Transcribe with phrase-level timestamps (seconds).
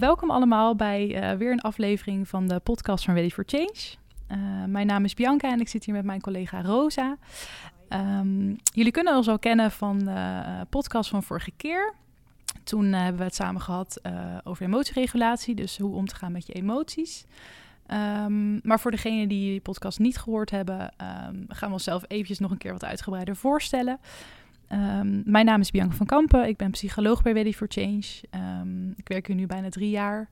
[0.00, 3.94] welkom allemaal bij uh, weer een aflevering van de podcast van Ready for Change.
[4.28, 7.16] Uh, mijn naam is Bianca en ik zit hier met mijn collega Rosa.
[7.88, 11.94] Um, jullie kunnen ons al kennen van de podcast van vorige keer.
[12.64, 14.00] Toen hebben we het samen gehad
[14.44, 17.24] over emotieregulatie, dus hoe om te gaan met je emoties.
[18.24, 22.38] Um, maar voor degenen die die podcast niet gehoord hebben, um, gaan we onszelf eventjes
[22.38, 23.98] nog een keer wat uitgebreider voorstellen.
[24.72, 26.48] Um, mijn naam is Bianca van Kampen.
[26.48, 28.04] Ik ben psycholoog bij Ready for Change.
[28.60, 30.30] Um, ik werk hier nu bijna drie jaar.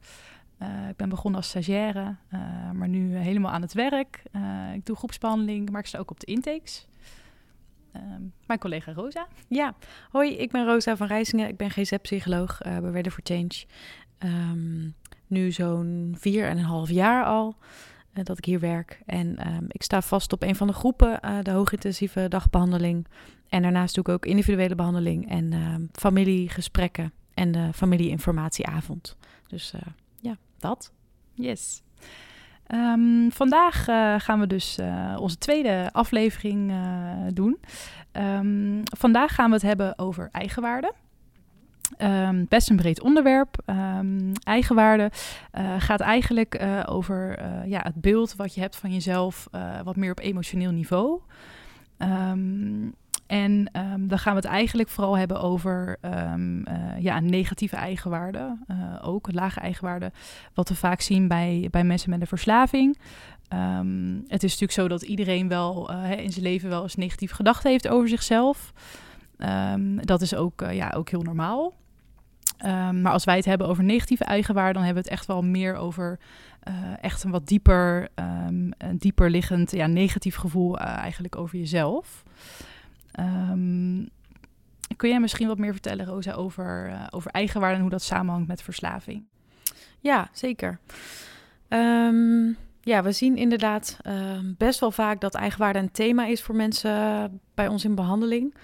[0.63, 4.23] Uh, ik ben begonnen als stagiaire, uh, maar nu helemaal aan het werk.
[4.33, 6.87] Uh, ik doe groepsbehandeling, maar ik sta ook op de intakes.
[7.97, 9.27] Um, mijn collega Rosa.
[9.49, 9.75] Ja,
[10.11, 11.49] hoi, ik ben Rosa van Rijsingen.
[11.49, 13.65] Ik ben GZ-psycholoog bij Ready for Change.
[15.27, 17.57] nu zo'n vier en een half jaar al
[18.13, 19.03] dat ik hier werk.
[19.07, 19.37] En
[19.69, 23.07] ik sta vast op een van de groepen, de hoogintensieve dagbehandeling.
[23.49, 29.17] En daarnaast doe ik ook individuele behandeling en uh, familiegesprekken en de familieinformatieavond.
[29.47, 29.81] Dus uh,
[30.21, 30.93] ja, dat.
[31.33, 31.83] Yes.
[32.75, 34.79] Um, vandaag uh, gaan we dus
[35.17, 36.73] onze tweede aflevering
[37.33, 37.61] doen.
[38.13, 40.93] Um, vandaag gaan we het hebben over eigenwaarde.
[42.49, 43.63] Best een breed onderwerp.
[44.43, 45.11] eigenwaarde
[45.79, 49.49] gaat eigenlijk over ja, het beeld wat je hebt van jezelf,
[49.85, 51.21] wat meer op emotioneel niveau.
[51.99, 52.95] Um,
[53.29, 58.57] en um, dan gaan we het eigenlijk vooral hebben over um, uh, ja, negatieve eigenwaarde.
[58.71, 60.13] Uh, ook lage eigenwaarde.
[60.55, 62.99] Wat we vaak zien bij, bij mensen met een verslaving.
[63.53, 67.35] Um, het is natuurlijk zo dat iedereen wel uh, in zijn leven wel eens negatieve
[67.35, 68.73] gedachten heeft over zichzelf.
[70.01, 71.75] dat is ook, ja, ook heel normaal.
[72.93, 75.75] maar als wij het hebben over negatieve eigenwaarde, dan hebben we het echt wel meer
[75.75, 76.19] over
[77.01, 82.25] echt een wat dieper, een dieper liggend ja, negatief gevoel eigenlijk over jezelf.
[83.21, 84.09] Um,
[84.97, 88.49] kun jij misschien wat meer vertellen, Rosa, over, uh, over eigenwaarde en hoe dat samenhangt
[88.49, 89.25] met verslaving?
[90.01, 90.79] Ja, zeker.
[91.69, 96.55] Um, ja, we zien inderdaad uh, best wel vaak dat eigenwaarde een thema is voor
[96.55, 98.55] mensen bij ons in behandeling.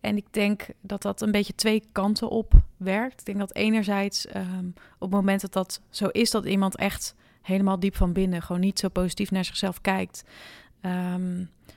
[0.00, 3.20] En ik denk dat dat een beetje twee kanten op werkt.
[3.20, 7.80] Ik denk dat enerzijds op het moment dat dat zo is, dat iemand echt helemaal
[7.80, 10.24] diep van binnen gewoon niet zo positief naar zichzelf kijkt.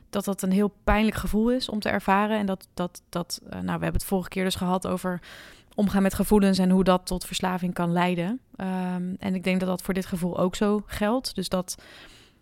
[0.10, 2.38] Dat dat een heel pijnlijk gevoel is om te ervaren.
[2.38, 5.22] En dat, dat, dat uh, nou, we hebben het vorige keer dus gehad over
[5.76, 8.40] omgaan met gevoelens en hoe dat tot verslaving kan leiden.
[8.58, 11.36] Um, en ik denk dat dat voor dit gevoel ook zo geldt.
[11.36, 11.76] Dus dat,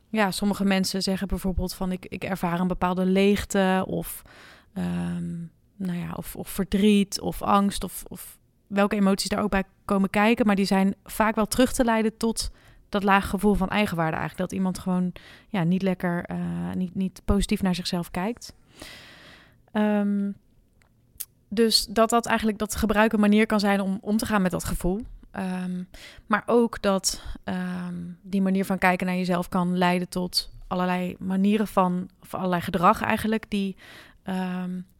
[0.10, 4.22] ja, sommige mensen zeggen bijvoorbeeld van ik, ik ervaar een bepaalde leegte of,
[4.78, 9.64] um, nou ja, of, of verdriet of angst of, of welke emoties daar ook bij
[9.86, 10.46] komen kijken.
[10.46, 12.52] Maar die zijn vaak wel terug te leiden tot
[12.90, 14.50] dat lage gevoel van eigenwaarde eigenlijk.
[14.50, 15.14] Dat iemand gewoon
[15.48, 16.38] ja, niet lekker, uh,
[16.76, 18.56] niet, niet positief naar zichzelf kijkt.
[19.74, 20.36] Um,
[21.48, 24.52] dus dat dat eigenlijk dat gebruik een manier kan zijn om om te gaan met
[24.52, 25.02] dat gevoel.
[25.32, 25.88] Um,
[26.26, 31.68] maar ook dat um, die manier van kijken naar jezelf kan leiden tot allerlei manieren
[31.68, 33.76] van, of allerlei gedrag eigenlijk, die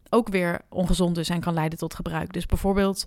[0.08, 2.32] ook weer ongezond is en kan leiden tot gebruik.
[2.32, 3.04] Dus bijvoorbeeld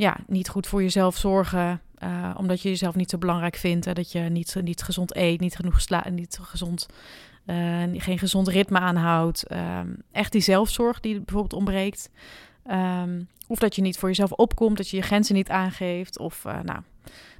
[0.00, 3.86] ja, niet goed voor jezelf zorgen, uh, omdat je jezelf niet zo belangrijk vindt.
[3.86, 6.88] en dat je niet, niet gezond eet, niet genoeg slaat, niet gezond,
[7.46, 9.52] uh, geen gezond ritme aanhoudt.
[9.52, 12.10] Um, echt die zelfzorg die bijvoorbeeld ontbreekt.
[12.70, 16.18] Um, of dat je niet voor jezelf opkomt, dat je je grenzen niet aangeeft.
[16.18, 16.80] Of uh, nou,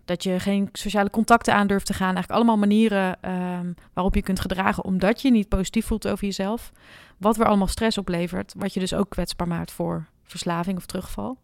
[0.04, 2.14] dat je geen sociale contacten aan durft te gaan.
[2.14, 6.72] Eigenlijk allemaal manieren um, waarop je kunt gedragen omdat je niet positief voelt over jezelf.
[7.16, 8.54] Wat weer allemaal stress oplevert.
[8.56, 11.38] Wat je dus ook kwetsbaar maakt voor verslaving of terugval.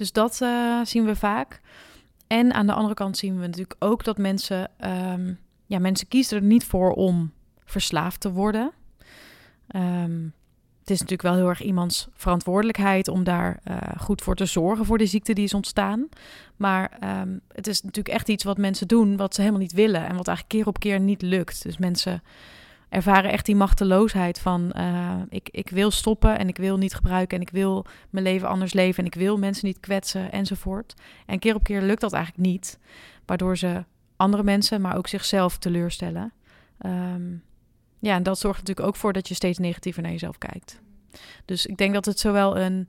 [0.00, 1.60] Dus dat uh, zien we vaak.
[2.26, 4.70] En aan de andere kant zien we natuurlijk ook dat mensen,
[5.12, 7.32] um, ja, mensen kiezen er niet voor om
[7.64, 8.72] verslaafd te worden.
[9.76, 10.34] Um,
[10.80, 14.84] het is natuurlijk wel heel erg iemands verantwoordelijkheid om daar uh, goed voor te zorgen
[14.84, 16.08] voor de ziekte die is ontstaan.
[16.56, 20.06] Maar um, het is natuurlijk echt iets wat mensen doen wat ze helemaal niet willen
[20.06, 21.62] en wat eigenlijk keer op keer niet lukt.
[21.62, 22.22] Dus mensen
[22.90, 27.36] ervaren echt die machteloosheid van uh, ik, ik wil stoppen en ik wil niet gebruiken
[27.36, 30.94] en ik wil mijn leven anders leven en ik wil mensen niet kwetsen enzovoort.
[31.26, 32.78] En keer op keer lukt dat eigenlijk niet,
[33.26, 33.84] waardoor ze
[34.16, 36.32] andere mensen, maar ook zichzelf teleurstellen.
[36.86, 37.42] Um,
[37.98, 40.80] ja, en dat zorgt natuurlijk ook voor dat je steeds negatiever naar jezelf kijkt.
[41.44, 42.88] Dus ik denk dat het zowel een,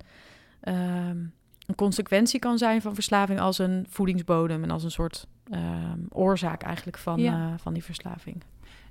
[0.63, 1.33] um,
[1.65, 6.61] een consequentie kan zijn van verslaving als een voedingsbodem en als een soort um, oorzaak
[6.63, 7.49] eigenlijk van, ja.
[7.49, 8.43] uh, van die verslaving.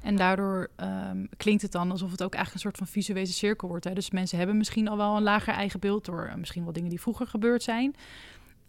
[0.03, 3.69] En daardoor um, klinkt het dan alsof het ook eigenlijk een soort van visuele cirkel
[3.69, 3.85] wordt.
[3.85, 3.93] Hè?
[3.93, 6.91] Dus mensen hebben misschien al wel een lager eigen beeld door uh, misschien wel dingen
[6.91, 7.95] die vroeger gebeurd zijn.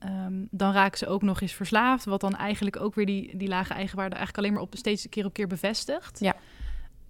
[0.05, 3.47] Um, dan raken ze ook nog eens verslaafd, wat dan eigenlijk ook weer die, die
[3.47, 6.19] lage eigenwaarde eigenlijk alleen maar op steeds keer op keer bevestigt.
[6.19, 6.35] Ja.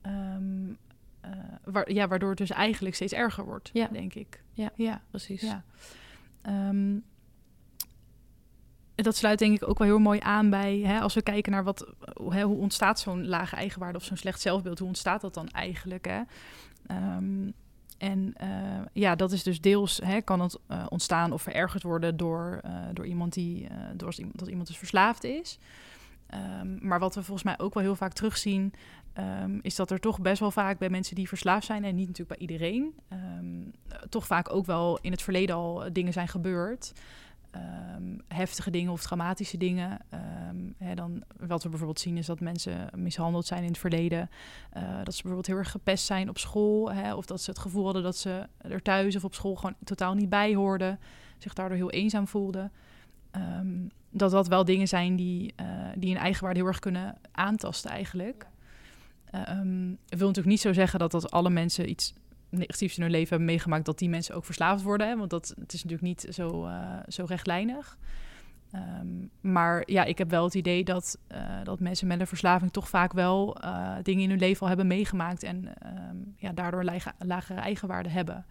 [0.05, 0.77] Um,
[1.25, 1.31] uh,
[1.63, 3.87] waar, ja, waardoor het dus eigenlijk steeds erger wordt, ja.
[3.87, 4.43] denk ik.
[4.53, 5.01] Ja, ja.
[5.09, 5.41] precies.
[5.41, 5.63] Ja.
[6.69, 7.03] Um,
[9.01, 11.63] dat sluit denk ik ook wel heel mooi aan bij, hè, als we kijken naar
[11.63, 11.87] wat,
[12.29, 16.05] hè, hoe ontstaat zo'n lage eigenwaarde of zo'n slecht zelfbeeld, hoe ontstaat dat dan eigenlijk?
[16.05, 16.21] Hè?
[16.85, 17.51] Ehm,
[17.97, 18.47] en uh,
[18.93, 22.61] ja, dat is dus deels hè, kan het uh, ontstaan of verergerd worden door,
[22.93, 25.59] door iemand die door iemand, dat iemand dus verslaafd is.
[26.61, 28.73] Um, maar wat we volgens mij ook wel heel vaak terugzien,
[29.43, 32.07] um, is dat er toch best wel vaak bij mensen die verslaafd zijn, en niet
[32.07, 32.93] natuurlijk bij iedereen,
[34.09, 36.93] toch vaak ook wel in het verleden al dingen zijn gebeurd.
[37.55, 39.99] Um, heftige dingen of traumatische dingen.
[40.49, 44.29] Um, hè, dan, wat we bijvoorbeeld zien is dat mensen mishandeld zijn in het verleden.
[44.77, 46.91] Uh, dat ze bijvoorbeeld heel erg gepest zijn op school.
[46.91, 49.75] Hè, of dat ze het gevoel hadden dat ze er thuis of op school gewoon
[49.83, 50.99] totaal niet bij hoorden.
[51.37, 52.71] Zich daardoor heel eenzaam voelden.
[53.31, 57.91] Um, dat dat wel dingen zijn die, uh, die een eigenwaarde heel erg kunnen aantasten
[57.91, 58.47] eigenlijk.
[59.35, 59.41] Uh,
[60.07, 62.13] wil natuurlijk niet zo zeggen dat dat alle mensen iets
[62.51, 65.07] negatiefs in hun leven hebben meegemaakt, dat die mensen ook verslaafd worden.
[65.07, 65.17] Hè?
[65.17, 67.97] Want dat, het is natuurlijk niet zo, uh, zo rechtlijnig.
[68.75, 72.71] Um, maar ja, ik heb wel het idee dat, uh, dat mensen met een verslaving
[72.71, 75.73] toch vaak wel uh, dingen in hun leven al hebben meegemaakt en
[76.09, 78.45] um, ja, daardoor lage, lagere eigenwaarde hebben.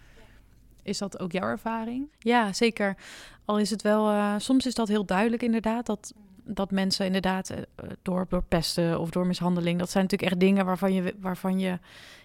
[0.83, 2.09] Is dat ook jouw ervaring?
[2.19, 2.97] Ja, zeker.
[3.45, 6.15] Al is het wel, soms is dat heel duidelijk inderdaad, dat
[6.55, 7.59] dat mensen inderdaad uh,
[8.03, 11.79] door, door pesten of door mishandeling, dat zijn natuurlijk echt dingen waarvan je, waarvan je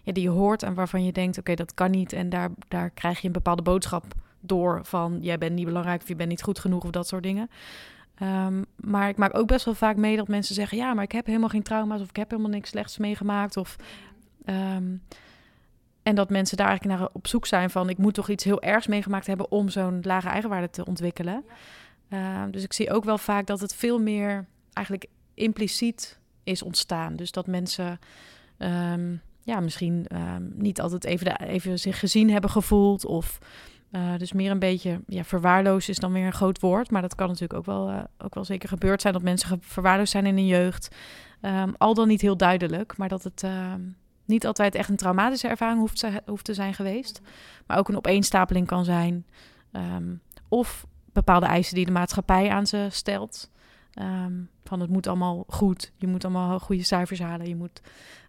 [0.04, 2.13] ja, die je hoort en waarvan je denkt, oké, dat kan niet.
[2.13, 4.06] En daar, daar krijg je een bepaalde boodschap
[4.39, 7.24] door van, jij bent niet belangrijk of je bent niet goed genoeg of dat soort
[7.24, 7.50] dingen.
[8.22, 11.12] Um, maar ik maak ook best wel vaak mee dat mensen zeggen, ja, maar ik
[11.12, 13.57] heb helemaal geen trauma's of ik heb helemaal niks slechts meegemaakt.
[13.57, 13.75] Of,
[14.45, 15.01] um,
[16.04, 18.62] en dat mensen daar eigenlijk naar op zoek zijn van, ik moet toch iets heel
[18.62, 21.44] ergs meegemaakt hebben om zo'n lage eigenwaarde te ontwikkelen.
[22.15, 27.15] Uh, dus ik zie ook wel vaak dat het veel meer eigenlijk impliciet is ontstaan.
[27.15, 28.00] Dus dat mensen
[28.57, 33.06] um, ja, misschien um, niet altijd even, de, even zich gezien hebben gevoeld.
[33.06, 33.39] Of
[33.91, 36.91] uh, dus meer een beetje ja, verwaarloosd is dan weer een groot woord.
[36.91, 40.12] Maar dat kan natuurlijk ook wel, uh, ook wel zeker gebeurd zijn dat mensen verwaarloosd
[40.12, 40.95] zijn in hun jeugd.
[41.41, 43.44] Um, al dan niet heel duidelijk, maar dat het
[44.25, 47.21] niet altijd echt een traumatische ervaring hoeft te, hoeft te zijn geweest.
[47.65, 49.25] Maar ook een opeenstapeling kan zijn.
[50.47, 50.85] of
[51.15, 53.51] bepaalde eisen die de maatschappij aan ze stelt.
[54.01, 57.81] Um, van het moet allemaal goed, je moet allemaal goede cijfers halen, je moet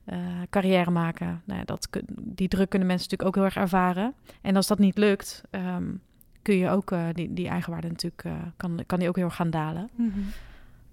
[0.06, 0.18] uh,
[0.50, 1.42] carrière maken.
[1.44, 4.14] Nou ja, dat, die druk kunnen mensen natuurlijk ook heel erg ervaren.
[4.42, 6.00] En als dat niet lukt, um,
[6.42, 9.34] kun je ook uh, die, die eigenwaarde natuurlijk, uh, kan, kan die ook heel erg
[9.34, 9.90] gaan dalen.
[9.94, 10.26] Mm -hmm.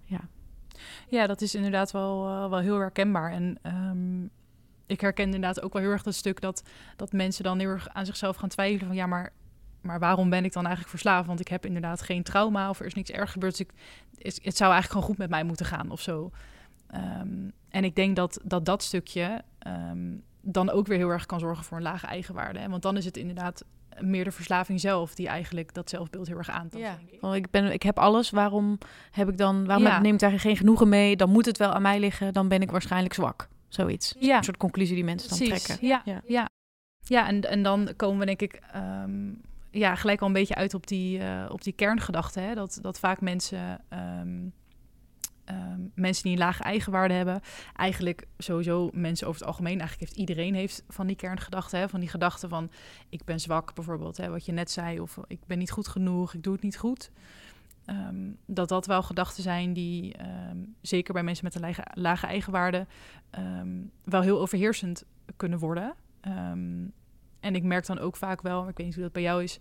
[0.03, 0.19] Ja.
[1.07, 3.31] ja, dat is inderdaad wel, wel heel herkenbaar.
[3.31, 4.29] En um,
[4.85, 6.63] ik herken inderdaad ook wel heel erg dat stuk dat,
[6.95, 9.31] dat mensen dan heel erg aan zichzelf gaan twijfelen van ja, maar
[9.83, 11.27] maar waarom ben ik dan eigenlijk verslaafd?
[11.27, 13.57] Want ik heb inderdaad geen trauma of er is niks erg gebeurd.
[13.57, 13.73] Dus ik,
[14.43, 16.31] het zou eigenlijk gewoon goed met mij moeten gaan of zo.
[16.95, 21.39] Um, en ik denk dat dat, dat stukje um, dan ook weer heel erg kan
[21.39, 22.59] zorgen voor een lage eigenwaarde.
[22.59, 22.69] Hè?
[22.69, 23.63] Want dan is het inderdaad
[23.99, 26.83] meer de verslaving zelf die eigenlijk dat zelfbeeld heel erg aantast.
[26.83, 26.97] Ja.
[27.07, 27.21] Ik.
[27.21, 28.77] Want ik, ben, ik heb alles, waarom
[29.11, 29.99] heb ik dan, waarom ja.
[29.99, 31.15] neem ik daar geen genoegen mee?
[31.15, 33.47] Dan moet het wel aan mij liggen, dan ben ik waarschijnlijk zwak.
[33.67, 34.15] Zoiets.
[34.19, 34.37] Ja.
[34.37, 35.49] Een soort conclusie die mensen Precies.
[35.49, 35.87] dan trekken.
[35.87, 36.21] Ja, ja.
[36.25, 36.49] ja.
[36.99, 39.41] ja en, en dan komen we denk ik um,
[39.73, 42.39] ja, gelijk al een beetje uit op die, uh, op die kerngedachte.
[42.39, 42.55] Hè?
[42.55, 44.53] Dat, dat vaak mensen, um,
[45.49, 47.41] um, mensen die een lage eigenwaarde hebben,
[47.75, 51.89] eigenlijk sowieso mensen over het algemeen, eigenlijk heeft iedereen heeft van die kerngedachte, hè?
[51.89, 52.71] van die gedachte van
[53.09, 54.29] ik ben zwak bijvoorbeeld, hè?
[54.29, 57.11] wat je net zei, of ik ben niet goed genoeg, ik doe het niet goed.
[57.85, 60.15] Um, dat dat wel gedachten zijn die
[60.81, 62.87] zeker bij mensen met een lage, lage eigenwaarde
[64.03, 65.05] wel heel overheersend
[65.35, 65.95] kunnen worden.
[67.43, 69.59] En ik merk dan ook vaak wel, ik weet niet hoe dat bij jou is,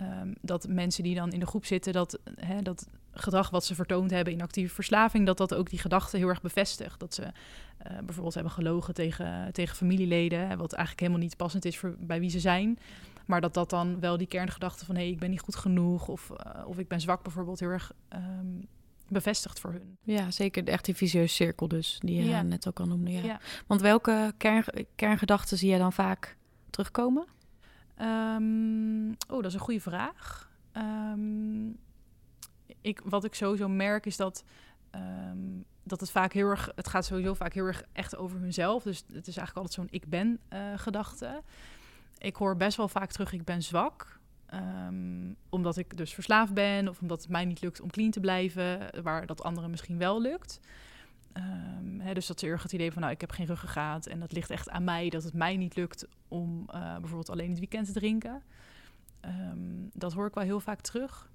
[0.00, 3.74] um, dat mensen die dan in de groep zitten, dat, hè, dat gedrag wat ze
[3.74, 7.00] vertoond hebben in actieve verslaving, dat dat ook die gedachte heel erg bevestigt.
[7.00, 11.64] Dat ze uh, bijvoorbeeld hebben gelogen tegen, tegen familieleden, hè, wat eigenlijk helemaal niet passend
[11.64, 12.78] is voor bij wie ze zijn.
[13.26, 16.08] Maar dat dat dan wel die kerngedachte van hé, hey, ik ben niet goed genoeg
[16.08, 18.66] of, uh, of ik ben zwak bijvoorbeeld heel erg um,
[19.08, 19.96] bevestigd voor hun.
[20.02, 20.68] Ja, zeker.
[20.68, 22.42] Echt die visieuze cirkel dus, die je ja.
[22.42, 23.10] net ook al noemde.
[23.10, 23.22] Ja.
[23.22, 23.40] ja.
[23.66, 24.64] Want welke kern,
[24.94, 26.36] kerngedachten zie je dan vaak
[26.74, 27.26] terugkomen?
[27.98, 30.50] Um, oh, dat is een goede vraag.
[30.72, 31.76] Um,
[32.80, 34.44] ik, wat ik sowieso merk is dat,
[34.94, 38.82] um, dat het vaak heel erg, het gaat sowieso vaak heel erg echt over hunzelf.
[38.82, 41.42] Dus het is eigenlijk altijd zo'n ik ben uh, gedachte.
[42.18, 44.18] Ik hoor best wel vaak terug ik ben zwak.
[45.48, 49.02] omdat ik dus verslaafd ben of omdat het mij niet lukt om clean te blijven,
[49.02, 50.60] waar dat anderen misschien wel lukt.
[52.14, 54.50] Dus dat ze erg het idee van, nou, ik heb geen ruggengraat en dat ligt
[54.50, 57.92] echt aan mij, dat het mij niet lukt om uh, bijvoorbeeld alleen het weekend te
[57.92, 58.42] drinken.
[59.20, 61.30] Um, dat hoor ik wel heel vaak terug.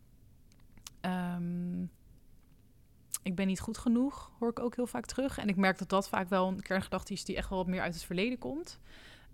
[1.01, 1.91] Um,
[3.23, 5.37] ik ben niet goed genoeg, hoor ik ook heel vaak terug.
[5.37, 7.81] En ik merk dat dat vaak wel een kerngedachte is die echt wel wat meer
[7.81, 8.79] uit het verleden komt.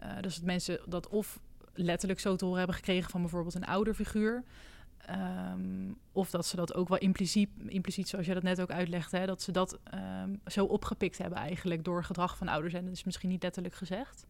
[0.03, 1.39] Uh, dus dat mensen dat of
[1.73, 4.43] letterlijk zo te horen hebben gekregen van bijvoorbeeld een ouderfiguur.
[4.97, 9.17] Ehm, of dat ze dat ook wel impliciet, impliciet zoals jij dat net ook uitlegde,
[9.17, 12.73] hè, dat ze dat ehm, zo opgepikt hebben eigenlijk door gedrag van ouders.
[12.73, 14.25] En dat is misschien niet letterlijk gezegd.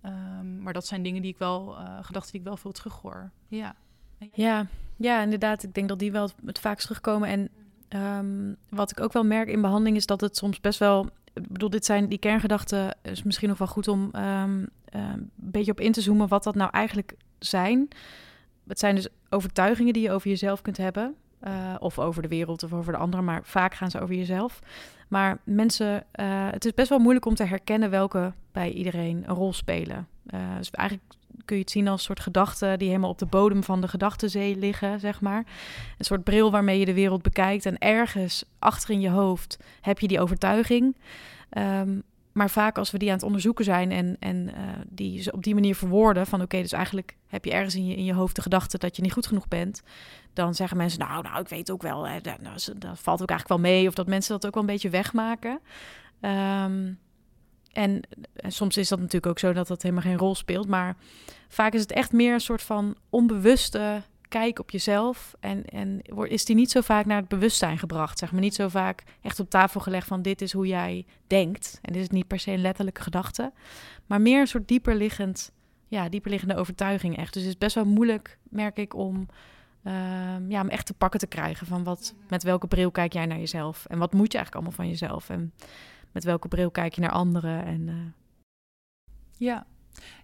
[0.00, 3.30] Ehm, maar dat zijn dingen die ik wel, uh, gedachten die ik wel veel terughoor.
[3.48, 3.74] Ja.
[4.32, 5.62] Ja, ja, inderdaad.
[5.62, 7.28] Ik denk dat die wel het vaakst terugkomen.
[7.28, 7.50] En
[8.68, 11.08] wat ik ook wel merk in behandeling is dat het soms best wel.
[11.32, 12.96] Ik bedoel, dit zijn die kerngedachten.
[13.02, 16.70] Is misschien nog wel goed om een beetje op in te zoomen wat dat nou
[16.70, 17.88] eigenlijk zijn
[18.68, 21.14] het zijn dus overtuigingen die je over jezelf kunt hebben.
[21.46, 24.60] Uh, of over de wereld of over de anderen, maar vaak gaan ze over jezelf.
[25.08, 29.34] Maar mensen, uh, het is best wel moeilijk om te herkennen welke bij iedereen een
[29.34, 30.08] rol spelen.
[30.34, 31.08] Uh, dus eigenlijk
[31.44, 33.88] kun je het zien als een soort gedachten die helemaal op de bodem van de
[33.88, 35.44] gedachtenzee liggen, zeg maar.
[35.98, 37.66] Een soort bril waarmee je de wereld bekijkt.
[37.66, 40.96] En ergens achter in je hoofd heb je die overtuiging.
[41.58, 42.02] Um,
[42.34, 44.52] maar vaak als we die aan het onderzoeken zijn en, en uh,
[44.88, 48.04] die op die manier verwoorden van oké, dus eigenlijk heb je ergens in je, in
[48.04, 49.82] je hoofd de gedachte dat je niet goed genoeg bent,
[50.32, 53.30] dan zeggen mensen nou, nou, ik weet ook wel, hè, dat, nou, dat valt ook
[53.30, 55.60] eigenlijk wel mee of dat mensen dat ook wel een beetje wegmaken.
[56.20, 56.98] En,
[57.72, 60.96] en, soms is dat natuurlijk ook zo dat dat helemaal geen rol speelt, maar
[61.48, 64.02] vaak is het echt meer een soort van onbewuste
[64.38, 65.34] kijk op jezelf.
[65.40, 68.18] En, en is die niet zo vaak naar het bewustzijn gebracht.
[68.18, 71.78] Zeg maar niet zo vaak echt op tafel gelegd van dit is hoe jij denkt.
[71.82, 73.52] En dit is niet per se een letterlijke gedachte.
[74.06, 75.52] Maar meer een soort dieperliggend,
[75.88, 77.32] ja, dieperliggende overtuiging echt.
[77.32, 79.28] Dus het is best wel moeilijk, merk ik, om,
[79.82, 79.92] uh,
[80.48, 83.38] ja, om echt te pakken te krijgen van wat, met welke bril kijk jij naar
[83.38, 83.86] jezelf.
[83.86, 85.30] En wat moet je eigenlijk allemaal van jezelf.
[85.30, 85.52] En
[86.12, 87.64] met welke bril kijk je naar anderen.
[87.64, 87.94] En, uh...
[89.36, 89.66] Ja,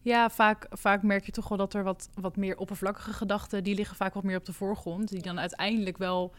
[0.02, 3.64] ja, vaak, vaak merk je toch wel dat er wat, wat meer oppervlakkige gedachten...
[3.64, 5.08] die liggen vaak wat meer op de voorgrond.
[5.08, 6.34] Die dan uiteindelijk wel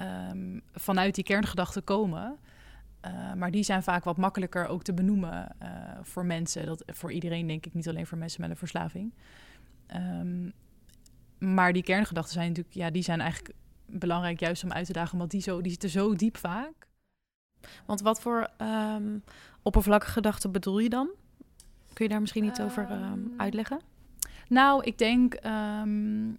[0.00, 2.38] um, vanuit die kerngedachten komen...
[3.06, 5.68] Uh, maar die zijn vaak wat makkelijker ook te benoemen uh,
[6.02, 6.66] voor mensen.
[6.66, 9.14] Dat, voor iedereen, denk ik, niet alleen voor mensen met een verslaving.
[9.96, 10.52] Um,
[11.38, 13.54] maar die kerngedachten zijn natuurlijk, ja, die zijn eigenlijk
[13.86, 16.88] belangrijk juist om uit te dagen, want die, zo, die zitten zo diep vaak.
[17.86, 19.24] Want wat voor um,
[19.62, 21.10] oppervlakkige gedachten bedoel je dan?
[21.92, 23.80] Kun je daar misschien iets over ehm, uitleggen?
[24.48, 25.34] Nou, ik denk.
[25.34, 26.30] Ehm,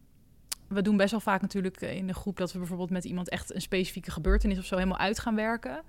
[0.68, 3.54] we doen best wel vaak natuurlijk in de groep dat we bijvoorbeeld met iemand echt
[3.54, 5.82] een specifieke gebeurtenis of zo helemaal uit gaan werken.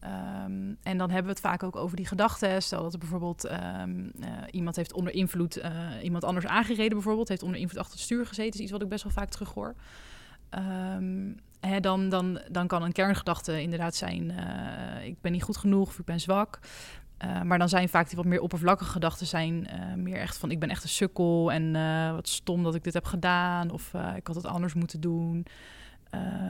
[0.00, 2.62] Ehm, en dan hebben we het vaak ook over die gedachten.
[2.62, 3.82] Stel dat er bijvoorbeeld uh,
[4.50, 5.64] iemand heeft onder invloed uh,
[6.02, 8.54] iemand anders aangereden, bijvoorbeeld, heeft onder invloed achter het stuur gezeten.
[8.54, 9.74] Is iets wat ik best wel vaak terug hoor.
[10.98, 15.56] Um, hè, dan, dan, dan kan een kerngedachte inderdaad zijn: uh, ik ben niet goed
[15.56, 16.58] genoeg of ik ben zwak.
[17.24, 20.50] Uh, maar dan zijn vaak die wat meer oppervlakkige gedachten zijn uh, meer echt van
[20.50, 23.94] ik ben echt een sukkel en uh, wat stom dat ik dit heb gedaan of
[24.16, 25.46] ik had het anders moeten doen.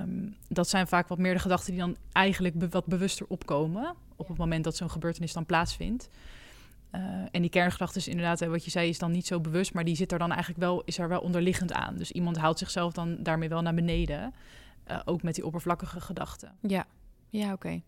[0.04, 3.94] Um, dat zijn vaak wat meer de gedachten die dan eigenlijk be wat bewuster opkomen
[4.16, 6.08] op het moment dat zo'n gebeurtenis dan plaatsvindt.
[7.30, 9.96] en die kerngedachte is inderdaad, wat je zei, is dan niet zo bewust, maar die
[9.96, 11.96] zit er dan eigenlijk wel, is er wel onderliggend aan.
[11.96, 14.34] Dus iemand houdt zichzelf dan daarmee wel naar beneden,
[15.04, 16.52] ook met die oppervlakkige gedachten.
[16.60, 16.86] Ja,
[17.30, 17.52] ja, oké.
[17.52, 17.82] Okay.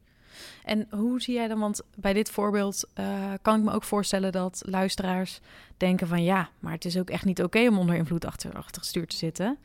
[0.64, 4.32] En hoe zie jij dan, want bij dit voorbeeld uh, kan ik me ook voorstellen
[4.32, 5.40] dat luisteraars
[5.76, 8.56] denken van ja, maar het is ook echt niet oké okay om onder invloed achter,
[8.56, 9.58] achter stuur te zitten.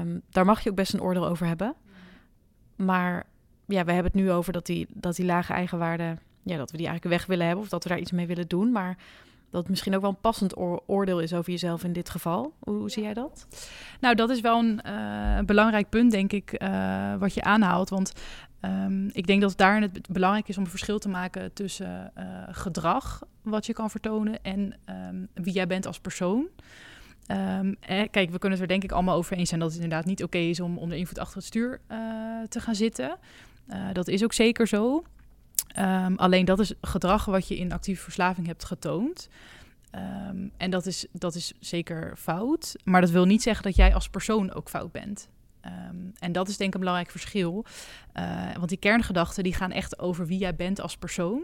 [0.00, 1.74] Um, daar mag je ook best een oordeel over hebben.
[2.76, 3.26] Maar
[3.66, 6.76] ja, we hebben het nu over dat die, dat die lage eigenwaarde, ja, dat we
[6.76, 8.72] die eigenlijk weg willen hebben of dat we daar iets mee willen doen.
[8.72, 8.96] Maar
[9.50, 10.56] dat het misschien ook wel een passend
[10.86, 12.54] oordeel is over jezelf in dit geval.
[12.58, 13.46] Hoe, hoe zie jij dat?
[14.00, 17.88] Nou, dat is wel een uh, belangrijk punt, denk ik, uh, wat je aanhaalt.
[17.88, 18.12] Want
[18.62, 22.24] um, ik denk dat daarin het belangrijk is om een verschil te maken tussen uh,
[22.50, 24.74] gedrag, wat je kan vertonen, en
[25.10, 26.46] um, wie jij bent als persoon.
[27.28, 29.82] Um, eh, kijk, we kunnen het er denk ik allemaal over eens zijn dat het
[29.82, 31.80] inderdaad niet oké is om onder invloed achter het stuur
[32.48, 33.18] te gaan zitten.
[33.92, 35.04] dat is ook zeker zo.
[36.16, 39.28] Alleen dat is gedrag wat je in actieve verslaving hebt getoond.
[40.56, 42.76] En dat is, dat is zeker fout.
[42.84, 45.28] Maar dat wil niet zeggen dat jij als persoon ook fout bent.
[45.66, 47.64] Um, en dat is denk ik een belangrijk verschil.
[48.16, 51.42] Uh, want die kerngedachten die gaan echt over wie jij bent als persoon.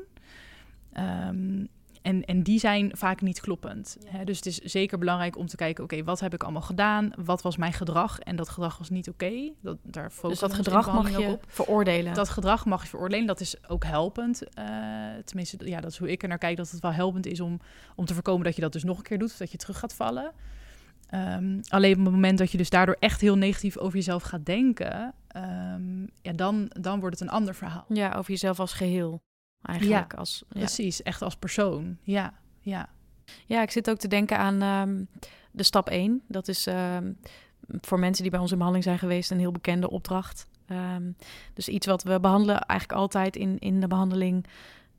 [1.28, 1.68] Um,
[2.06, 3.96] en, en die zijn vaak niet kloppend.
[4.04, 4.24] Hè?
[4.24, 7.12] Dus het is zeker belangrijk om te kijken: oké, okay, wat heb ik allemaal gedaan?
[7.16, 8.18] Wat was mijn gedrag?
[8.18, 9.24] En dat gedrag was niet oké.
[9.24, 9.52] Okay.
[9.60, 11.44] Dat, daar dus dat gedrag mag je op.
[11.48, 12.14] veroordelen.
[12.14, 13.26] Dat gedrag mag je veroordelen.
[13.26, 14.42] Dat is ook helpend.
[14.42, 14.66] Uh,
[15.24, 16.56] tenminste, ja, dat is hoe ik er naar kijk.
[16.56, 17.60] Dat het wel helpend is om,
[17.94, 19.30] om te voorkomen dat je dat dus nog een keer doet.
[19.30, 20.32] Of dat je terug gaat vallen.
[21.10, 24.46] Um, alleen op het moment dat je dus daardoor echt heel negatief over jezelf gaat
[24.46, 27.84] denken, um, ja, dan, dan wordt het een ander verhaal.
[27.88, 29.22] Ja, over jezelf als geheel
[29.62, 30.12] eigenlijk.
[30.12, 30.58] Ja, als, ja.
[30.58, 31.02] precies.
[31.02, 31.96] Echt als persoon.
[32.02, 32.88] Ja, ja.
[33.46, 35.08] Ja, ik zit ook te denken aan um,
[35.50, 36.22] de stap 1.
[36.28, 36.68] Dat is
[37.80, 40.46] voor mensen die bij ons in behandeling zijn geweest een heel bekende opdracht.
[41.54, 44.46] Dus iets wat we behandelen eigenlijk altijd in, in de behandeling.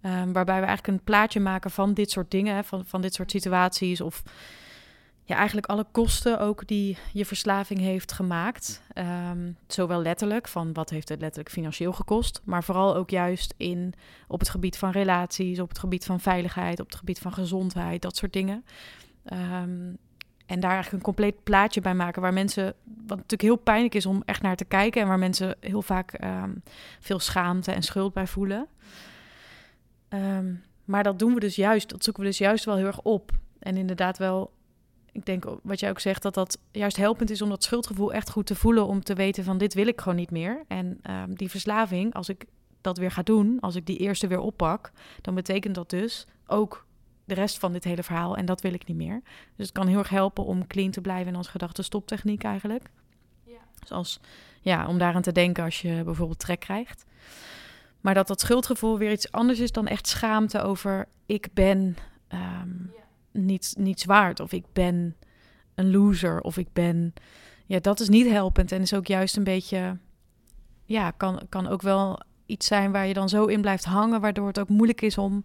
[0.01, 4.01] waarbij we eigenlijk een plaatje maken van dit soort dingen, van, van dit soort situaties
[4.01, 4.23] of
[5.27, 8.81] ja, eigenlijk alle kosten ook die je verslaving heeft gemaakt.
[8.93, 13.93] Ehm, zowel letterlijk, van wat heeft het letterlijk financieel gekost, maar vooral ook juist in,
[14.27, 18.01] op het gebied van relaties, op het gebied van veiligheid, op het gebied van gezondheid,
[18.01, 18.65] dat soort dingen.
[19.25, 19.93] Ehm,
[20.45, 24.05] en daar eigenlijk een compleet plaatje bij maken waar mensen, wat natuurlijk heel pijnlijk is
[24.05, 26.51] om echt naar te kijken en waar mensen heel vaak ehm,
[26.99, 28.67] veel schaamte en schuld bij voelen.
[30.85, 33.31] maar dat doen we dus juist, dat zoeken we dus juist wel heel erg op.
[33.59, 34.51] En inderdaad wel
[35.17, 38.29] ik denk wat jij ook zegt, dat dat juist helpend is om dat schuldgevoel echt
[38.29, 38.87] goed te voelen.
[38.87, 40.63] Om te weten van dit wil ik gewoon niet meer.
[40.67, 42.45] En ehm, die verslaving, als ik
[42.81, 46.85] dat weer ga doen, als ik die eerste weer oppak, dan betekent dat dus ook
[47.25, 48.37] de rest van dit hele verhaal.
[48.37, 49.21] En dat wil ik niet meer.
[49.55, 52.89] Dus het kan heel erg helpen om clean te blijven en als gedachte stoptechniek eigenlijk.
[53.43, 53.95] Ja.
[53.97, 54.19] Dus
[54.61, 57.05] ja, om daaraan te denken als je bijvoorbeeld trek krijgt.
[58.01, 61.97] Maar dat dat schuldgevoel weer iets anders is dan echt schaamte over ik ben
[62.27, 62.69] ehm,
[63.37, 64.39] niets, niets waard.
[64.39, 65.15] Of ik ben
[65.75, 66.41] een loser.
[66.41, 67.13] Of ik ben.
[67.65, 68.71] Ja, dat is niet helpend.
[68.71, 69.97] En is ook juist een beetje.
[70.85, 74.21] Ja, kan, kan ook wel iets zijn waar je dan zo in blijft hangen.
[74.21, 75.43] Waardoor het ook moeilijk is om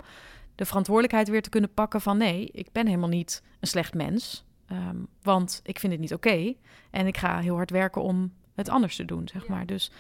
[0.55, 4.45] de verantwoordelijkheid weer te kunnen pakken van nee, ik ben helemaal niet een slecht mens.
[4.67, 6.55] Ehm, want ik vind het niet oké.
[6.91, 9.67] en ik ga heel hard werken om het anders te doen, zeg maar.
[9.67, 9.91] Dus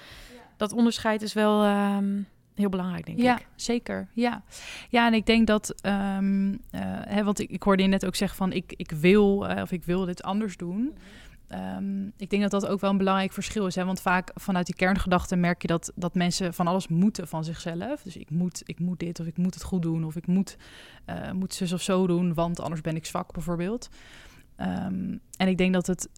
[0.56, 1.62] dat onderscheid is wel.
[1.62, 2.20] Ehm,
[2.54, 3.46] heel belangrijk, denk ja, ik.
[3.54, 4.42] Zeker, ja.
[4.88, 6.60] Ja, en ik denk dat, um,
[7.06, 9.72] hè, want ik, ik hoorde je net ook zeggen van ik, ik wil uh, of
[9.72, 10.94] ik wil dit anders doen.
[11.76, 13.74] Um, ik denk dat dat ook wel een belangrijk verschil is.
[13.74, 13.84] Hè?
[13.84, 18.02] Want vaak vanuit die kerngedachten merk je dat, dat mensen van alles moeten van zichzelf.
[18.02, 20.56] Dus ik moet, ik moet dit of ik moet het goed doen of ik moet,
[21.06, 23.88] uh, moet zus of zo doen, want anders ben ik zwak bijvoorbeeld.
[24.60, 26.08] Um, en ik denk dat het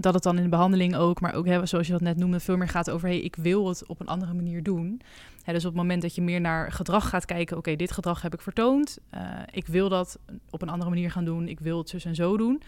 [0.00, 2.40] dat het dan in de behandeling ook, maar ook hè, zoals je dat net noemde,
[2.40, 5.00] veel meer gaat over: hey, ik wil het op een andere manier doen.
[5.42, 8.22] Hè, dus op het moment dat je meer naar gedrag gaat kijken, oké, dit gedrag
[8.22, 9.20] heb ik vertoond, uh,
[9.50, 10.18] ik wil dat
[10.50, 12.62] op een andere manier gaan doen, ik wil het zus en zo doen.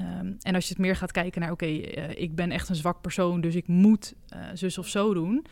[0.00, 2.68] Um, en als je het meer gaat kijken naar, oké, okay, uh, ik ben echt
[2.68, 5.46] een zwak persoon, dus ik moet uh, zus of zo doen.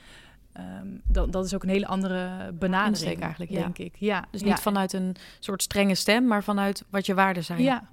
[0.80, 3.60] Um, dat, dat is ook een hele andere benadering, eigenlijk, ja.
[3.60, 3.96] denk ik.
[3.98, 4.56] Ja, dus niet ja.
[4.56, 7.62] vanuit een soort strenge stem, maar vanuit wat je waarden zijn.
[7.62, 7.88] Ja,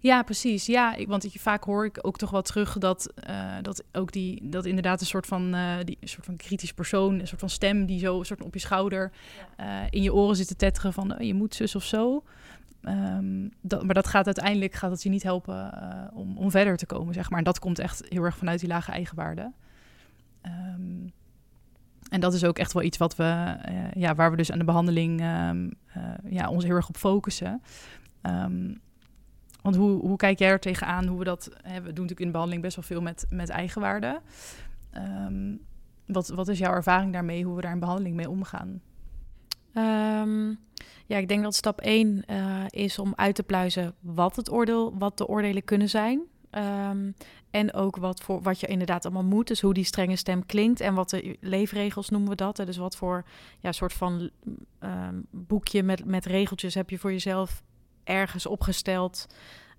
[0.00, 0.66] ja, precies.
[0.66, 4.12] Ja, ik, want ik, vaak hoor ik ook toch wel terug dat, uh, dat ook
[4.12, 7.40] die, dat inderdaad een soort van, uh, die een soort van kritisch persoon, een soort
[7.40, 9.12] van stem die zo een soort op je schouder
[9.60, 12.24] uh, in je oren zit te tetteren van oh, je moet zus of zo.
[12.82, 15.72] Um, dat, maar dat gaat uiteindelijk gaat het je niet helpen
[16.12, 17.38] om, om verder te komen, zeg maar.
[17.38, 19.52] En dat komt echt heel erg vanuit die lage eigenwaarde.
[20.42, 21.12] Um,
[22.08, 23.56] en dat is ook echt wel iets wat we,
[23.94, 25.74] ja, waar we dus aan de behandeling um,
[26.28, 27.62] ja, ons heel erg op focussen.
[28.22, 28.80] Um,
[29.64, 31.06] want hoe, hoe kijk jij er tegenaan?
[31.06, 31.44] Hoe we dat.
[31.62, 34.20] We doen natuurlijk in de behandeling best wel veel met, met eigenwaarde.
[34.96, 35.60] Um,
[36.06, 37.44] wat, wat is jouw ervaring daarmee?
[37.44, 38.80] Hoe we daar in behandeling mee omgaan?
[39.74, 40.58] Um,
[41.06, 44.50] ja, ik denk dat stap 1 uh, eh, is om uit te pluizen wat het
[44.50, 46.22] oordeel, wat de oordelen kunnen zijn.
[46.50, 47.14] Um,
[47.50, 49.46] en ook wat, voor, wat je inderdaad allemaal moet.
[49.46, 50.80] Dus hoe die strenge stem klinkt.
[50.80, 52.56] En wat de leefregels noemen we dat.
[52.56, 53.24] Dus wat voor
[53.60, 54.30] ja, soort van
[55.30, 57.62] boekje met, met regeltjes heb je voor jezelf
[58.04, 59.26] ergens opgesteld.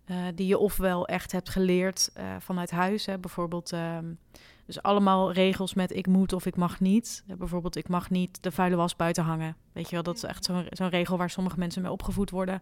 [0.05, 3.05] Uh, die je ofwel echt hebt geleerd uh, vanuit huis.
[3.05, 3.17] Hè?
[3.17, 4.17] Bijvoorbeeld, um,
[4.65, 7.23] dus allemaal regels met ik moet of ik mag niet.
[7.27, 9.55] Uh, bijvoorbeeld, ik mag niet de vuile was buiten hangen.
[9.71, 12.61] Weet je wel, dat is echt zo'n zo'n regel waar sommige mensen mee opgevoed worden.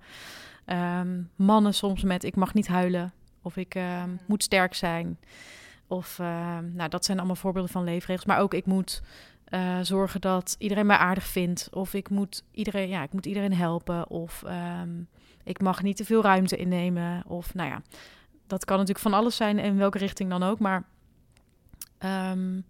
[0.65, 5.19] Um, mannen soms met ik mag niet huilen of ik um, moet sterk zijn.
[5.87, 6.17] Of,
[6.73, 8.25] nou, dat zijn allemaal voorbeelden van leefregels.
[8.25, 9.01] Maar ook ik moet
[9.53, 11.69] uh, zorgen dat iedereen mij aardig vindt.
[11.71, 14.09] Of ik moet iedereen, ja, ik moet iedereen helpen.
[14.09, 14.43] Of
[14.81, 15.07] um,
[15.43, 17.23] ik mag niet te veel ruimte innemen.
[17.27, 17.81] Of nou ja,
[18.47, 20.59] dat kan natuurlijk van alles zijn in welke richting dan ook.
[20.59, 20.83] Maar
[22.31, 22.65] um,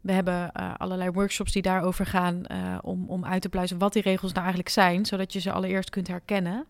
[0.00, 3.92] we hebben uh, allerlei workshops die daarover gaan uh, om, om uit te pluizen wat
[3.92, 5.06] die regels nou eigenlijk zijn.
[5.06, 6.66] Zodat je ze allereerst kunt herkennen.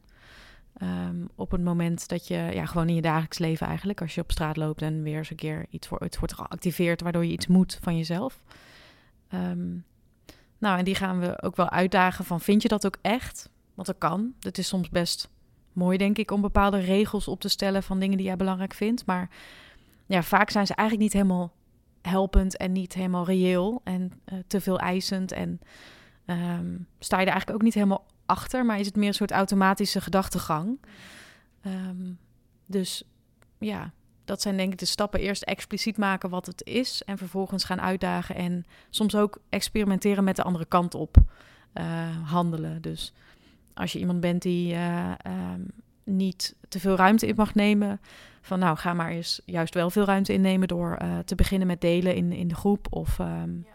[0.83, 4.21] Um, op het moment dat je, ja, gewoon in je dagelijks leven eigenlijk, als je
[4.21, 7.79] op straat loopt en weer eens een keer iets wordt geactiveerd waardoor je iets moet
[7.83, 8.43] van jezelf.
[9.35, 9.85] Um,
[10.59, 13.51] nou, en die gaan we ook wel uitdagen van, vind je dat ook echt?
[13.75, 14.35] Want dat kan.
[14.41, 15.29] Het is soms best
[15.73, 19.07] mooi, denk ik, om bepaalde regels op te stellen van dingen die jij belangrijk vindt.
[19.07, 19.31] Maar
[20.07, 21.53] ja, vaak zijn ze eigenlijk niet helemaal
[22.03, 25.33] helpend en niet helemaal reëel en uh, te veel eisend.
[25.33, 25.61] En
[26.27, 29.31] um, sta je er eigenlijk ook niet helemaal achter, maar is het meer een soort
[29.31, 30.81] automatische gedachtegang.
[31.67, 32.19] Um,
[32.67, 33.03] dus
[33.59, 33.93] ja,
[34.29, 35.21] dat zijn denk ik de stappen.
[35.21, 40.37] Eerst expliciet maken wat het is en vervolgens gaan uitdagen en soms ook experimenteren met
[40.37, 41.17] de andere kant op
[41.75, 41.85] uh,
[42.25, 42.83] handelen.
[42.83, 43.13] Dus
[43.75, 45.67] als je iemand bent die uh, um,
[46.05, 48.01] niet te veel ruimte in mag nemen,
[48.41, 51.81] van nou ga maar eens juist wel veel ruimte innemen door uh, te beginnen met
[51.81, 53.27] delen in, in de groep of um,
[53.67, 53.73] ja.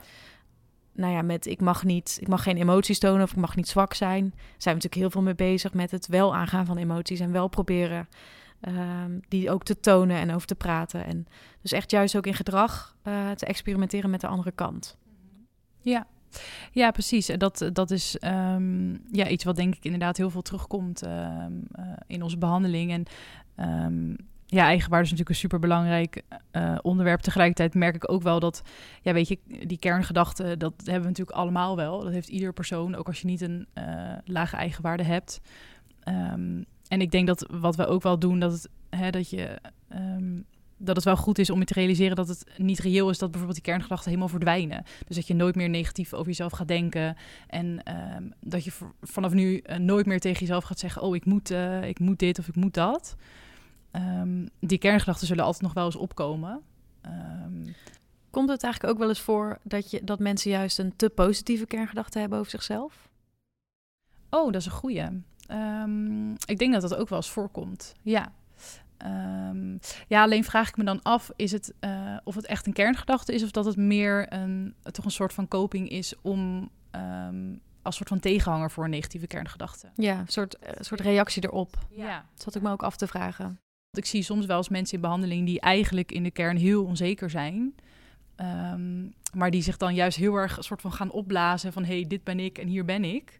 [0.91, 3.67] nou ja, met ik mag niet, ik mag geen emoties tonen of ik mag niet
[3.67, 4.33] zwak zijn.
[4.57, 7.47] Zijn we natuurlijk heel veel mee bezig met het wel aangaan van emoties en wel
[7.47, 8.07] proberen
[8.63, 11.05] Ehm, die ook te tonen en over te praten.
[11.05, 11.27] En
[11.61, 14.97] dus echt juist ook in gedrag uh, te experimenteren met de andere kant.
[15.81, 16.07] Ja,
[16.71, 17.25] ja, precies.
[17.25, 21.85] Dat, dat is um, ja, iets wat denk ik inderdaad heel veel terugkomt um, uh,
[22.07, 22.91] in onze behandeling.
[22.91, 23.05] En
[24.45, 26.21] ja, eigenwaarde is natuurlijk een superbelangrijk
[26.51, 27.19] uh, onderwerp.
[27.19, 28.61] Tegelijkertijd merk ik ook wel dat,
[29.01, 32.03] ja, weet je, die kerngedachten, dat hebben we natuurlijk allemaal wel.
[32.03, 33.67] Dat heeft ieder persoon, ook als je niet een
[34.25, 35.41] lage eigenwaarde hebt.
[36.93, 39.59] En ik denk dat wat we ook wel doen, dat, het, hè, dat je
[40.77, 43.31] dat het wel goed is om je te realiseren dat het niet reëel is dat
[43.31, 44.83] bijvoorbeeld die kerngedachten helemaal verdwijnen.
[45.07, 47.17] Dus dat je nooit meer negatief over jezelf gaat denken.
[47.47, 47.81] En
[48.15, 51.51] um, dat je vanaf nu uh, nooit meer tegen jezelf gaat zeggen: Oh, ik moet,
[51.51, 53.15] uh, ik moet dit of ik moet dat.
[53.91, 56.61] Um, die kerngedachten zullen altijd nog wel eens opkomen.
[58.29, 61.65] Komt het eigenlijk ook wel eens voor dat, je, dat mensen juist een te positieve
[61.65, 63.09] kerngedachte hebben over zichzelf?
[64.29, 64.71] Oh, dat is een
[65.53, 66.35] goeie.
[66.45, 67.93] ik denk dat dat ook wel eens voorkomt.
[68.01, 68.31] Ja,
[69.05, 72.73] Um, ja, alleen vraag ik me dan af, is het, uh, of het echt een
[72.73, 73.43] kerngedachte is...
[73.43, 76.69] of dat het meer een, toch een soort van coping is om...
[76.95, 79.89] Um, als soort van tegenhanger voor een negatieve kerngedachte.
[79.95, 81.77] Ja, een soort, uh, soort reactie erop.
[81.89, 82.25] Ja.
[82.33, 83.59] Dat zat ik me ook af te vragen.
[83.97, 87.29] Ik zie soms wel eens mensen in behandeling die eigenlijk in de kern heel onzeker
[87.29, 87.75] zijn...
[88.37, 91.83] Um, maar die zich dan juist heel erg een soort van gaan opblazen van...
[91.83, 93.39] hé, hey, dit ben ik en hier ben ik.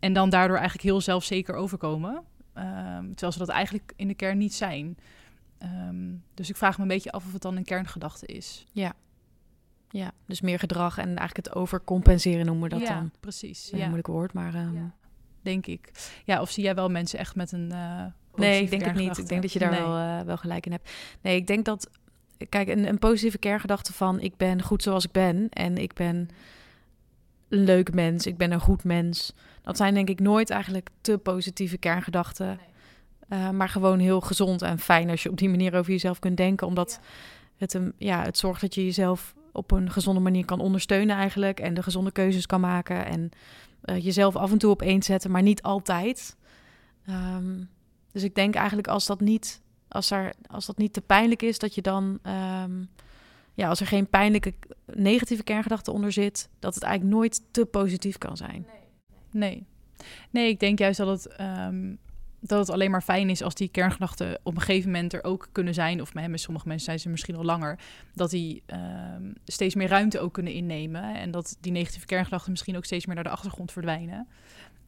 [0.00, 2.22] En dan daardoor eigenlijk heel zelfzeker overkomen...
[2.58, 4.98] Um, terwijl ze dat eigenlijk in de kern niet zijn.
[5.62, 8.66] Um, dus ik vraag me een beetje af of het dan een kerngedachte is.
[8.72, 8.92] Ja.
[9.88, 13.10] Ja, dus meer gedrag en eigenlijk het overcompenseren noemen we dat ja, dan.
[13.20, 13.72] precies.
[13.72, 13.84] Een ja.
[13.84, 14.52] moeilijk woord, maar...
[14.52, 14.94] Ja.
[15.42, 15.90] Denk ik.
[16.24, 18.04] Ja, of zie jij wel mensen echt met een uh,
[18.34, 19.18] Nee, ik denk het niet.
[19.18, 19.80] Ik denk dat je daar nee.
[19.80, 20.90] wel, uh, wel gelijk in hebt.
[21.20, 21.90] Nee, ik denk dat...
[22.48, 24.20] Kijk, een, een positieve kerngedachte van...
[24.20, 26.28] ik ben goed zoals ik ben en ik ben
[27.54, 29.32] een leuk mens, ik ben een goed mens.
[29.62, 32.46] Dat zijn denk ik nooit eigenlijk te positieve kerngedachten.
[32.46, 33.38] Nee.
[33.40, 36.36] Uh, maar gewoon heel gezond en fijn als je op die manier over jezelf kunt
[36.36, 36.66] denken.
[36.66, 37.08] Omdat ja.
[37.56, 41.60] Het, um, ja, het zorgt dat je jezelf op een gezonde manier kan ondersteunen eigenlijk.
[41.60, 43.06] En de gezonde keuzes kan maken.
[43.06, 43.30] En
[43.84, 46.36] uh, jezelf af en toe op één zetten, maar niet altijd.
[47.08, 47.68] Um,
[48.12, 51.58] dus ik denk eigenlijk als dat niet, als, er, als dat niet te pijnlijk is,
[51.58, 52.18] dat je dan...
[52.62, 52.88] Um,
[53.54, 54.54] ja, als er geen pijnlijke
[54.86, 58.66] negatieve kerngedachte onder zit, dat het eigenlijk nooit te positief kan zijn.
[59.30, 59.66] Nee, nee.
[60.30, 61.98] nee ik denk juist dat het, um,
[62.40, 65.48] dat het alleen maar fijn is als die kerngedachten op een gegeven moment er ook
[65.52, 66.00] kunnen zijn.
[66.00, 67.78] Of met sommige mensen zijn ze misschien al langer.
[68.14, 71.14] Dat die um, steeds meer ruimte ook kunnen innemen.
[71.14, 74.28] En dat die negatieve kerngedachten misschien ook steeds meer naar de achtergrond verdwijnen.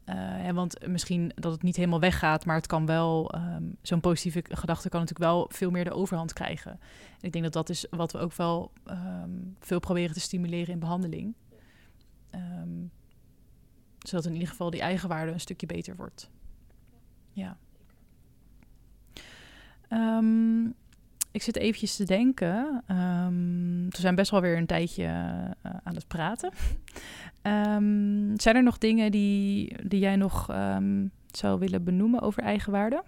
[0.09, 4.45] Uh, want misschien dat het niet helemaal weggaat, maar het kan wel, um, zo'n positieve
[4.49, 6.71] gedachte kan natuurlijk wel veel meer de overhand krijgen.
[6.71, 10.73] En ik denk dat dat is wat we ook wel um, veel proberen te stimuleren
[10.73, 11.35] in behandeling.
[12.35, 12.91] Um,
[13.99, 16.31] zodat in ieder geval die eigenwaarde een stukje beter wordt.
[17.33, 17.57] Ja.
[21.37, 22.83] Ik zit eventjes te denken.
[23.89, 26.51] we zijn best wel weer een tijdje uh, aan het praten.
[27.43, 33.05] Um, zijn er nog dingen die, die jij nog um, zou willen benoemen over eigenwaarde?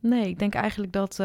[0.00, 1.16] Nee, ik denk eigenlijk dat,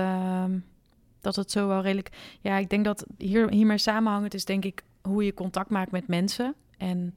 [1.21, 2.37] dat het zo wel redelijk...
[2.41, 6.07] Ja, ik denk dat hier, hiermee samenhangend is denk ik hoe je contact maakt met
[6.07, 6.55] mensen.
[6.77, 7.13] En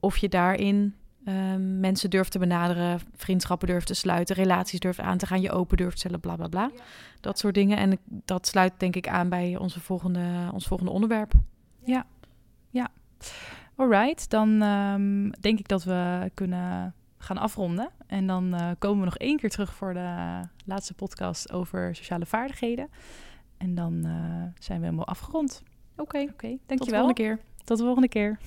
[0.00, 0.94] of je daarin
[1.28, 5.50] um, mensen durft te benaderen, vriendschappen durft te sluiten, relaties durft aan te gaan, je
[5.50, 6.70] open durft te stellen, bla bla bla.
[6.74, 6.82] Ja.
[7.20, 7.78] Dat soort dingen.
[7.78, 11.32] En dat sluit denk ik aan bij onze volgende, ons volgende onderwerp.
[11.84, 12.06] Ja,
[12.70, 12.88] ja.
[13.74, 17.90] Alright, dan um, denk ik dat we kunnen gaan afronden.
[18.06, 22.26] En dan uh, komen we nog één keer terug voor de laatste podcast over sociale
[22.26, 22.88] vaardigheden.
[23.56, 24.12] En dan uh,
[24.58, 25.62] zijn we helemaal afgerond.
[25.92, 26.28] Oké, okay.
[26.32, 26.76] okay, dankjewel.
[26.76, 27.38] Tot de volgende keer.
[27.64, 28.38] Tot de volgende keer.